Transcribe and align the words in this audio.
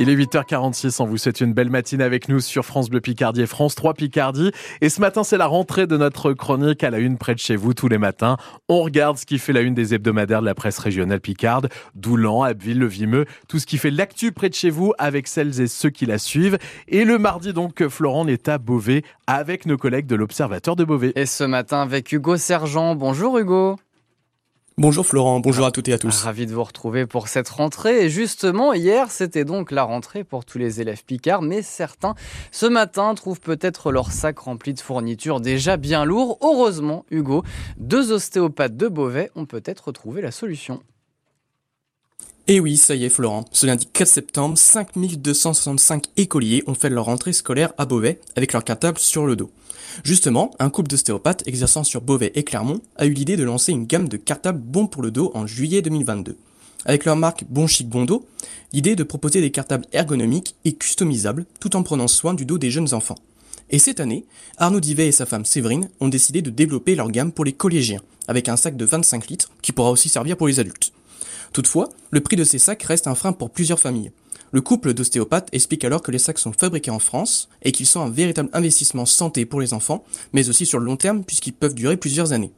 Il 0.00 0.08
est 0.08 0.14
8h46, 0.14 1.02
on 1.02 1.06
vous 1.06 1.16
souhaite 1.16 1.40
une 1.40 1.52
belle 1.52 1.70
matinée 1.70 2.04
avec 2.04 2.28
nous 2.28 2.38
sur 2.38 2.64
France 2.64 2.88
Bleu 2.88 3.00
Picardie 3.00 3.42
et 3.42 3.46
France 3.46 3.74
3 3.74 3.94
Picardie. 3.94 4.52
Et 4.80 4.90
ce 4.90 5.00
matin, 5.00 5.24
c'est 5.24 5.36
la 5.36 5.48
rentrée 5.48 5.88
de 5.88 5.96
notre 5.96 6.32
chronique 6.34 6.84
à 6.84 6.90
la 6.90 6.98
une 6.98 7.18
près 7.18 7.34
de 7.34 7.40
chez 7.40 7.56
vous 7.56 7.74
tous 7.74 7.88
les 7.88 7.98
matins. 7.98 8.36
On 8.68 8.80
regarde 8.80 9.18
ce 9.18 9.26
qui 9.26 9.38
fait 9.38 9.52
la 9.52 9.60
une 9.60 9.74
des 9.74 9.94
hebdomadaires 9.94 10.40
de 10.40 10.46
la 10.46 10.54
presse 10.54 10.78
régionale 10.78 11.20
Picarde, 11.20 11.68
Doulan, 11.96 12.44
Abbeville, 12.44 12.78
Le 12.78 12.86
Vimeux, 12.86 13.24
tout 13.48 13.58
ce 13.58 13.66
qui 13.66 13.76
fait 13.76 13.90
l'actu 13.90 14.30
près 14.30 14.48
de 14.48 14.54
chez 14.54 14.70
vous 14.70 14.92
avec 14.98 15.26
celles 15.26 15.60
et 15.60 15.66
ceux 15.66 15.90
qui 15.90 16.06
la 16.06 16.18
suivent. 16.18 16.58
Et 16.86 17.04
le 17.04 17.18
mardi 17.18 17.52
donc, 17.52 17.88
Florent 17.88 18.28
est 18.28 18.48
à 18.48 18.58
Beauvais 18.58 19.02
avec 19.26 19.66
nos 19.66 19.76
collègues 19.76 20.06
de 20.06 20.14
l'Observateur 20.14 20.76
de 20.76 20.84
Beauvais. 20.84 21.12
Et 21.16 21.26
ce 21.26 21.42
matin 21.42 21.82
avec 21.82 22.12
Hugo 22.12 22.36
Sergent. 22.36 22.94
Bonjour 22.94 23.36
Hugo. 23.36 23.76
Bonjour 24.78 25.04
Florent, 25.04 25.40
bonjour 25.40 25.66
à 25.66 25.72
toutes 25.72 25.88
et 25.88 25.92
à 25.92 25.98
tous. 25.98 26.22
Ravi 26.22 26.46
de 26.46 26.52
vous 26.52 26.62
retrouver 26.62 27.04
pour 27.04 27.26
cette 27.26 27.48
rentrée. 27.48 28.04
Et 28.04 28.08
justement, 28.08 28.74
hier, 28.74 29.10
c'était 29.10 29.44
donc 29.44 29.72
la 29.72 29.82
rentrée 29.82 30.22
pour 30.22 30.44
tous 30.44 30.58
les 30.58 30.80
élèves 30.80 31.04
picards, 31.04 31.42
mais 31.42 31.62
certains, 31.62 32.14
ce 32.52 32.64
matin, 32.64 33.12
trouvent 33.16 33.40
peut-être 33.40 33.90
leur 33.90 34.12
sac 34.12 34.38
rempli 34.38 34.74
de 34.74 34.80
fournitures 34.80 35.40
déjà 35.40 35.76
bien 35.76 36.04
lourds. 36.04 36.38
Heureusement, 36.42 37.04
Hugo, 37.10 37.42
deux 37.76 38.12
ostéopathes 38.12 38.76
de 38.76 38.86
Beauvais 38.86 39.32
ont 39.34 39.46
peut-être 39.46 39.90
trouvé 39.90 40.22
la 40.22 40.30
solution. 40.30 40.80
Et 42.50 42.54
eh 42.54 42.60
oui, 42.60 42.78
ça 42.78 42.94
y 42.94 43.04
est 43.04 43.10
Florent, 43.10 43.44
ce 43.52 43.66
lundi 43.66 43.84
4 43.92 44.08
septembre, 44.08 44.56
5265 44.56 46.04
écoliers 46.16 46.64
ont 46.66 46.72
fait 46.72 46.88
leur 46.88 47.04
rentrée 47.04 47.34
scolaire 47.34 47.74
à 47.76 47.84
Beauvais 47.84 48.22
avec 48.36 48.54
leur 48.54 48.64
cartable 48.64 48.98
sur 48.98 49.26
le 49.26 49.36
dos. 49.36 49.50
Justement, 50.02 50.52
un 50.58 50.70
couple 50.70 50.88
d'ostéopathes 50.88 51.46
exerçant 51.46 51.84
sur 51.84 52.00
Beauvais 52.00 52.32
et 52.34 52.44
Clermont 52.44 52.80
a 52.96 53.04
eu 53.04 53.12
l'idée 53.12 53.36
de 53.36 53.44
lancer 53.44 53.72
une 53.72 53.84
gamme 53.84 54.08
de 54.08 54.16
cartables 54.16 54.62
bons 54.62 54.86
pour 54.86 55.02
le 55.02 55.10
dos 55.10 55.30
en 55.34 55.46
juillet 55.46 55.82
2022. 55.82 56.38
Avec 56.86 57.04
leur 57.04 57.16
marque 57.16 57.44
Bon 57.50 57.66
Chic 57.66 57.86
Bon 57.86 58.06
Dos, 58.06 58.26
l'idée 58.72 58.92
est 58.92 58.96
de 58.96 59.02
proposer 59.02 59.42
des 59.42 59.50
cartables 59.50 59.84
ergonomiques 59.92 60.56
et 60.64 60.72
customisables 60.72 61.44
tout 61.60 61.76
en 61.76 61.82
prenant 61.82 62.08
soin 62.08 62.32
du 62.32 62.46
dos 62.46 62.56
des 62.56 62.70
jeunes 62.70 62.94
enfants. 62.94 63.18
Et 63.68 63.78
cette 63.78 64.00
année, 64.00 64.24
Arnaud 64.56 64.80
Divet 64.80 65.08
et 65.08 65.12
sa 65.12 65.26
femme 65.26 65.44
Séverine 65.44 65.90
ont 66.00 66.08
décidé 66.08 66.40
de 66.40 66.48
développer 66.48 66.94
leur 66.94 67.10
gamme 67.10 67.30
pour 67.30 67.44
les 67.44 67.52
collégiens, 67.52 68.00
avec 68.26 68.48
un 68.48 68.56
sac 68.56 68.74
de 68.74 68.86
25 68.86 69.28
litres 69.28 69.50
qui 69.60 69.72
pourra 69.72 69.90
aussi 69.90 70.08
servir 70.08 70.38
pour 70.38 70.48
les 70.48 70.60
adultes. 70.60 70.94
Toutefois, 71.52 71.88
le 72.10 72.20
prix 72.20 72.36
de 72.36 72.44
ces 72.44 72.58
sacs 72.58 72.82
reste 72.82 73.06
un 73.06 73.14
frein 73.14 73.32
pour 73.32 73.50
plusieurs 73.50 73.80
familles. 73.80 74.12
Le 74.50 74.60
couple 74.62 74.94
d'ostéopathes 74.94 75.48
explique 75.52 75.84
alors 75.84 76.00
que 76.00 76.10
les 76.10 76.18
sacs 76.18 76.38
sont 76.38 76.52
fabriqués 76.52 76.90
en 76.90 76.98
France 76.98 77.50
et 77.62 77.72
qu'ils 77.72 77.86
sont 77.86 78.00
un 78.00 78.10
véritable 78.10 78.48
investissement 78.54 79.04
santé 79.04 79.44
pour 79.44 79.60
les 79.60 79.74
enfants, 79.74 80.04
mais 80.32 80.48
aussi 80.48 80.64
sur 80.64 80.78
le 80.78 80.86
long 80.86 80.96
terme 80.96 81.22
puisqu'ils 81.22 81.52
peuvent 81.52 81.74
durer 81.74 81.98
plusieurs 81.98 82.32
années. 82.32 82.52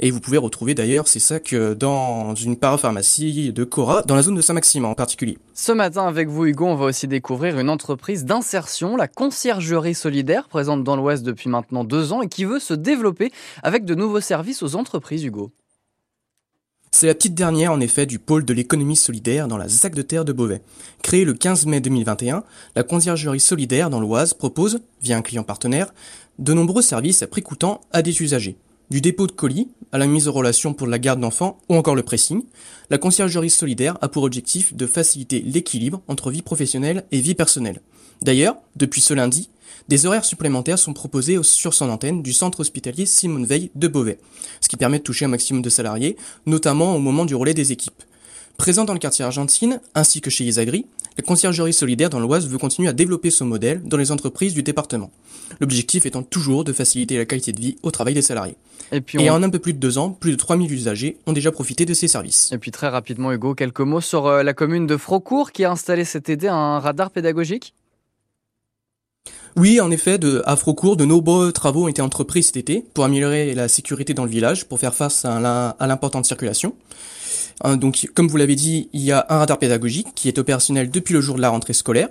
Et 0.00 0.10
vous 0.10 0.20
pouvez 0.20 0.36
retrouver 0.36 0.74
d'ailleurs 0.74 1.08
ces 1.08 1.20
sacs 1.20 1.52
euh, 1.52 1.74
dans 1.74 2.34
une 2.34 2.56
parapharmacie 2.56 3.52
de 3.52 3.64
Cora, 3.64 4.02
dans 4.02 4.16
la 4.16 4.22
zone 4.22 4.34
de 4.34 4.40
Saint-Maximin 4.40 4.88
en 4.88 4.94
particulier. 4.94 5.38
Ce 5.54 5.72
matin, 5.72 6.06
avec 6.06 6.28
vous, 6.28 6.46
Hugo, 6.46 6.66
on 6.66 6.74
va 6.74 6.86
aussi 6.86 7.06
découvrir 7.06 7.58
une 7.58 7.70
entreprise 7.70 8.24
d'insertion, 8.24 8.96
la 8.96 9.08
Conciergerie 9.08 9.94
Solidaire, 9.94 10.48
présente 10.48 10.84
dans 10.84 10.96
l'Ouest 10.96 11.22
depuis 11.22 11.48
maintenant 11.48 11.84
deux 11.84 12.12
ans 12.12 12.22
et 12.22 12.28
qui 12.28 12.44
veut 12.44 12.58
se 12.58 12.74
développer 12.74 13.30
avec 13.62 13.84
de 13.84 13.94
nouveaux 13.94 14.20
services 14.20 14.62
aux 14.62 14.74
entreprises, 14.74 15.24
Hugo. 15.24 15.50
C'est 16.92 17.06
la 17.06 17.14
petite 17.14 17.34
dernière 17.34 17.72
en 17.72 17.80
effet 17.80 18.04
du 18.04 18.18
pôle 18.18 18.44
de 18.44 18.52
l'économie 18.52 18.96
solidaire 18.96 19.46
dans 19.46 19.56
la 19.56 19.68
ZAC 19.68 19.94
de 19.94 20.02
terre 20.02 20.24
de 20.24 20.32
Beauvais. 20.32 20.60
Créée 21.02 21.24
le 21.24 21.34
15 21.34 21.66
mai 21.66 21.80
2021, 21.80 22.42
la 22.74 22.82
conciergerie 22.82 23.40
solidaire 23.40 23.90
dans 23.90 24.00
l'Oise 24.00 24.34
propose, 24.34 24.80
via 25.00 25.16
un 25.16 25.22
client 25.22 25.44
partenaire, 25.44 25.94
de 26.40 26.52
nombreux 26.52 26.82
services 26.82 27.22
à 27.22 27.28
prix 27.28 27.42
coûtant 27.42 27.80
à 27.92 28.02
des 28.02 28.20
usagers. 28.20 28.56
Du 28.90 29.00
dépôt 29.00 29.28
de 29.28 29.32
colis 29.32 29.68
à 29.92 29.98
la 29.98 30.08
mise 30.08 30.26
en 30.26 30.32
relation 30.32 30.74
pour 30.74 30.88
la 30.88 30.98
garde 30.98 31.20
d'enfants 31.20 31.58
ou 31.68 31.76
encore 31.76 31.94
le 31.94 32.02
pressing, 32.02 32.42
la 32.90 32.98
conciergerie 32.98 33.50
solidaire 33.50 33.96
a 34.00 34.08
pour 34.08 34.24
objectif 34.24 34.74
de 34.74 34.86
faciliter 34.86 35.42
l'équilibre 35.42 36.02
entre 36.08 36.32
vie 36.32 36.42
professionnelle 36.42 37.04
et 37.12 37.20
vie 37.20 37.36
personnelle. 37.36 37.80
D'ailleurs, 38.22 38.56
depuis 38.74 39.00
ce 39.00 39.14
lundi, 39.14 39.48
des 39.88 40.06
horaires 40.06 40.24
supplémentaires 40.24 40.78
sont 40.78 40.92
proposés 40.92 41.38
sur 41.42 41.74
son 41.74 41.90
antenne 41.90 42.22
du 42.22 42.32
centre 42.32 42.60
hospitalier 42.60 43.06
Simone 43.06 43.46
Veil 43.46 43.70
de 43.74 43.88
Beauvais, 43.88 44.18
ce 44.60 44.68
qui 44.68 44.76
permet 44.76 44.98
de 44.98 45.04
toucher 45.04 45.24
un 45.24 45.28
maximum 45.28 45.62
de 45.62 45.70
salariés, 45.70 46.16
notamment 46.46 46.94
au 46.94 46.98
moment 46.98 47.24
du 47.24 47.34
relais 47.34 47.54
des 47.54 47.72
équipes. 47.72 48.02
Présent 48.56 48.84
dans 48.84 48.92
le 48.92 48.98
quartier 48.98 49.24
Argentine, 49.24 49.80
ainsi 49.94 50.20
que 50.20 50.30
chez 50.30 50.44
Isagri, 50.44 50.86
la 51.16 51.24
conciergerie 51.24 51.72
solidaire 51.72 52.10
dans 52.10 52.20
l'Oise 52.20 52.46
veut 52.46 52.58
continuer 52.58 52.88
à 52.88 52.92
développer 52.92 53.30
ce 53.30 53.42
modèle 53.42 53.82
dans 53.84 53.96
les 53.96 54.12
entreprises 54.12 54.54
du 54.54 54.62
département. 54.62 55.10
L'objectif 55.60 56.06
étant 56.06 56.22
toujours 56.22 56.64
de 56.64 56.72
faciliter 56.72 57.18
la 57.18 57.24
qualité 57.24 57.52
de 57.52 57.60
vie 57.60 57.76
au 57.82 57.90
travail 57.90 58.14
des 58.14 58.22
salariés. 58.22 58.56
Et, 58.92 59.00
puis 59.00 59.28
en 59.28 59.42
un 59.42 59.50
peu 59.50 59.58
plus 59.58 59.72
de 59.72 59.78
deux 59.78 59.98
ans, 59.98 60.10
plus 60.10 60.32
de 60.32 60.36
3000 60.36 60.72
usagers 60.72 61.16
ont 61.26 61.32
déjà 61.32 61.52
profité 61.52 61.84
de 61.84 61.94
ces 61.94 62.08
services. 62.08 62.50
Et 62.52 62.58
puis 62.58 62.70
très 62.70 62.88
rapidement, 62.88 63.32
Hugo, 63.32 63.54
quelques 63.54 63.80
mots 63.80 64.00
sur 64.00 64.26
euh, 64.26 64.42
la 64.42 64.54
commune 64.54 64.86
de 64.86 64.96
Frocourt 64.96 65.52
qui 65.52 65.64
a 65.64 65.70
installé 65.70 66.04
cet 66.04 66.28
été 66.28 66.48
un 66.48 66.78
radar 66.80 67.10
pédagogique 67.10 67.74
oui, 69.60 69.78
en 69.78 69.90
effet, 69.90 70.16
de, 70.16 70.42
à 70.46 70.56
Frocourt, 70.56 70.96
de 70.96 71.04
nombreux 71.04 71.52
travaux 71.52 71.84
ont 71.84 71.88
été 71.88 72.00
entrepris 72.00 72.42
cet 72.42 72.56
été 72.56 72.82
pour 72.94 73.04
améliorer 73.04 73.54
la 73.54 73.68
sécurité 73.68 74.14
dans 74.14 74.24
le 74.24 74.30
village, 74.30 74.64
pour 74.64 74.80
faire 74.80 74.94
face 74.94 75.26
à 75.26 75.86
l'importante 75.86 76.24
circulation. 76.24 76.74
Euh, 77.66 77.76
donc, 77.76 78.08
comme 78.14 78.26
vous 78.26 78.38
l'avez 78.38 78.54
dit, 78.54 78.88
il 78.94 79.02
y 79.02 79.12
a 79.12 79.26
un 79.28 79.36
radar 79.36 79.58
pédagogique 79.58 80.08
qui 80.14 80.28
est 80.28 80.38
opérationnel 80.38 80.90
depuis 80.90 81.12
le 81.12 81.20
jour 81.20 81.36
de 81.36 81.42
la 81.42 81.50
rentrée 81.50 81.74
scolaire. 81.74 82.08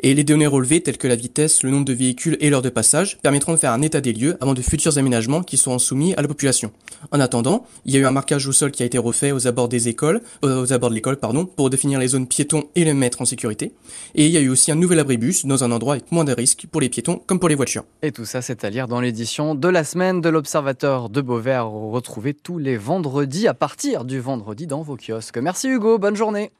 Et 0.00 0.14
les 0.14 0.24
données 0.24 0.46
relevées, 0.46 0.80
telles 0.80 0.98
que 0.98 1.08
la 1.08 1.16
vitesse, 1.16 1.62
le 1.62 1.70
nombre 1.70 1.84
de 1.84 1.92
véhicules 1.92 2.36
et 2.40 2.50
l'heure 2.50 2.62
de 2.62 2.68
passage, 2.68 3.18
permettront 3.22 3.52
de 3.52 3.56
faire 3.56 3.72
un 3.72 3.82
état 3.82 4.00
des 4.00 4.12
lieux 4.12 4.36
avant 4.40 4.54
de 4.54 4.62
futurs 4.62 4.96
aménagements 4.96 5.42
qui 5.42 5.56
seront 5.56 5.78
soumis 5.78 6.14
à 6.14 6.22
la 6.22 6.28
population. 6.28 6.70
En 7.10 7.20
attendant, 7.20 7.66
il 7.84 7.94
y 7.94 7.96
a 7.96 8.00
eu 8.00 8.06
un 8.06 8.12
marquage 8.12 8.46
au 8.46 8.52
sol 8.52 8.70
qui 8.70 8.82
a 8.82 8.86
été 8.86 8.98
refait 8.98 9.32
aux 9.32 9.46
abords 9.46 9.68
euh, 9.68 10.66
de 10.66 10.94
l'école, 10.94 11.18
pour 11.56 11.70
définir 11.70 11.98
les 11.98 12.08
zones 12.08 12.26
piétons 12.26 12.64
et 12.76 12.84
les 12.84 12.94
mettre 12.94 13.22
en 13.22 13.24
sécurité. 13.24 13.72
Et 14.14 14.26
il 14.26 14.32
y 14.32 14.36
a 14.36 14.40
eu 14.40 14.48
aussi 14.48 14.70
un 14.70 14.76
nouvel 14.76 15.00
abribus 15.00 15.46
dans 15.46 15.64
un 15.64 15.72
endroit 15.72 15.94
avec 15.94 16.12
moins 16.12 16.24
de 16.24 16.32
risques 16.32 16.66
pour 16.70 16.80
les 16.80 16.88
piétons 16.88 17.20
comme 17.26 17.40
pour 17.40 17.48
les 17.48 17.54
voitures. 17.54 17.84
Et 18.02 18.12
tout 18.12 18.24
ça, 18.24 18.42
c'est 18.42 18.64
à 18.64 18.70
lire 18.70 18.88
dans 18.88 19.00
l'édition 19.00 19.54
de 19.54 19.68
la 19.68 19.84
semaine 19.84 20.20
de 20.20 20.28
l'Observateur 20.28 21.08
de 21.08 21.20
Beauvais, 21.20 21.58
retrouvé 21.58 22.34
tous 22.34 22.58
les 22.58 22.76
vendredis 22.76 23.48
à 23.48 23.54
partir 23.54 24.04
du 24.04 24.20
vendredi 24.20 24.66
dans 24.66 24.82
vos 24.82 24.96
kiosques. 24.96 25.38
Merci 25.38 25.68
Hugo, 25.68 25.98
bonne 25.98 26.16
journée. 26.16 26.50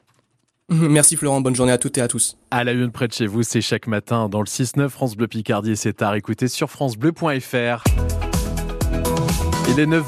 Merci 0.72 1.16
Florent, 1.16 1.40
bonne 1.40 1.54
journée 1.54 1.72
à 1.72 1.78
toutes 1.78 1.96
et 1.96 2.02
à 2.02 2.08
tous. 2.08 2.36
À 2.50 2.62
la 2.62 2.72
une 2.72 2.90
près 2.90 3.08
de 3.08 3.14
chez 3.14 3.26
vous, 3.26 3.42
c'est 3.42 3.62
chaque 3.62 3.86
matin 3.86 4.28
dans 4.28 4.40
le 4.40 4.46
6-9 4.46 4.90
France 4.90 5.16
Bleu 5.16 5.26
Picardie 5.26 5.76
c'est 5.76 6.02
à 6.02 6.14
écouter 6.16 6.46
sur 6.46 6.68
francebleu.fr. 6.68 7.84
Il 9.70 9.80
est 9.80 9.86
9h. 9.86 10.04